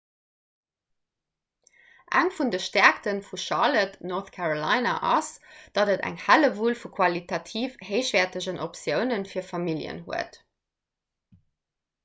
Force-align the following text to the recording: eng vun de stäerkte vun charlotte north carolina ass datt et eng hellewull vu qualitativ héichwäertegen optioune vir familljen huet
eng 2.19 2.29
vun 2.37 2.53
de 2.53 2.61
stäerkte 2.67 3.11
vun 3.27 3.41
charlotte 3.43 4.07
north 4.11 4.31
carolina 4.37 4.93
ass 5.09 5.29
datt 5.75 5.91
et 5.95 6.05
eng 6.09 6.17
hellewull 6.23 6.77
vu 6.83 6.91
qualitativ 7.01 7.75
héichwäertegen 7.89 8.59
optioune 8.69 9.19
vir 9.35 9.47
familljen 9.51 10.01
huet 10.09 10.41